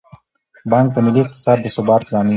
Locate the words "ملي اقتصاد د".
1.05-1.65